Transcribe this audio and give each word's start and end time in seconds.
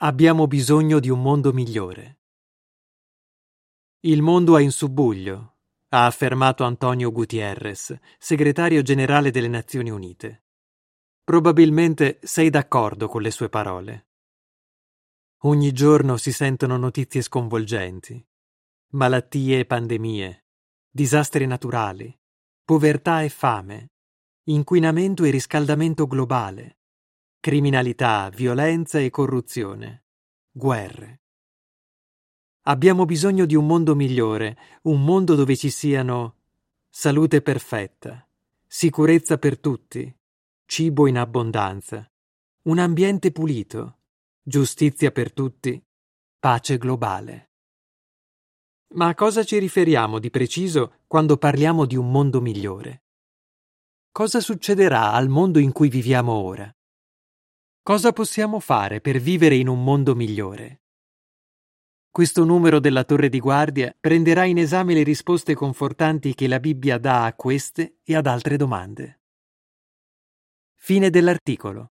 Abbiamo 0.00 0.46
bisogno 0.46 1.00
di 1.00 1.08
un 1.08 1.22
mondo 1.22 1.54
migliore. 1.54 2.18
Il 4.00 4.20
mondo 4.20 4.58
è 4.58 4.60
in 4.60 4.70
subbuglio, 4.70 5.56
ha 5.88 6.04
affermato 6.04 6.64
Antonio 6.64 7.10
Gutierrez, 7.10 7.98
segretario 8.18 8.82
generale 8.82 9.30
delle 9.30 9.48
Nazioni 9.48 9.88
Unite. 9.88 10.44
Probabilmente 11.24 12.18
sei 12.22 12.50
d'accordo 12.50 13.08
con 13.08 13.22
le 13.22 13.30
sue 13.30 13.48
parole. 13.48 14.08
Ogni 15.44 15.72
giorno 15.72 16.18
si 16.18 16.30
sentono 16.30 16.76
notizie 16.76 17.22
sconvolgenti. 17.22 18.22
Malattie 18.88 19.60
e 19.60 19.64
pandemie, 19.64 20.44
disastri 20.90 21.46
naturali, 21.46 22.14
povertà 22.64 23.22
e 23.22 23.30
fame, 23.30 23.92
inquinamento 24.44 25.24
e 25.24 25.30
riscaldamento 25.30 26.06
globale, 26.06 26.80
criminalità, 27.46 28.28
violenza 28.30 28.98
e 28.98 29.08
corruzione, 29.08 30.06
guerre. 30.50 31.20
Abbiamo 32.62 33.04
bisogno 33.04 33.46
di 33.46 33.54
un 33.54 33.68
mondo 33.68 33.94
migliore, 33.94 34.58
un 34.82 35.04
mondo 35.04 35.36
dove 35.36 35.54
ci 35.54 35.70
siano 35.70 36.38
salute 36.90 37.42
perfetta, 37.42 38.28
sicurezza 38.66 39.38
per 39.38 39.60
tutti, 39.60 40.12
cibo 40.64 41.06
in 41.06 41.18
abbondanza, 41.18 42.10
un 42.62 42.80
ambiente 42.80 43.30
pulito, 43.30 43.98
giustizia 44.42 45.12
per 45.12 45.32
tutti, 45.32 45.80
pace 46.40 46.78
globale. 46.78 47.52
Ma 48.94 49.06
a 49.06 49.14
cosa 49.14 49.44
ci 49.44 49.56
riferiamo 49.60 50.18
di 50.18 50.30
preciso 50.30 50.94
quando 51.06 51.36
parliamo 51.36 51.86
di 51.86 51.94
un 51.94 52.10
mondo 52.10 52.40
migliore? 52.40 53.04
Cosa 54.10 54.40
succederà 54.40 55.12
al 55.12 55.28
mondo 55.28 55.60
in 55.60 55.70
cui 55.70 55.88
viviamo 55.88 56.32
ora? 56.32 56.75
Cosa 57.86 58.10
possiamo 58.10 58.58
fare 58.58 59.00
per 59.00 59.20
vivere 59.20 59.54
in 59.54 59.68
un 59.68 59.84
mondo 59.84 60.16
migliore? 60.16 60.80
Questo 62.10 62.44
numero 62.44 62.80
della 62.80 63.04
Torre 63.04 63.28
di 63.28 63.38
Guardia 63.38 63.94
prenderà 64.00 64.42
in 64.42 64.58
esame 64.58 64.92
le 64.92 65.04
risposte 65.04 65.54
confortanti 65.54 66.34
che 66.34 66.48
la 66.48 66.58
Bibbia 66.58 66.98
dà 66.98 67.26
a 67.26 67.34
queste 67.34 67.98
e 68.02 68.16
ad 68.16 68.26
altre 68.26 68.56
domande. 68.56 69.20
Fine 70.74 71.10
dell'articolo. 71.10 71.92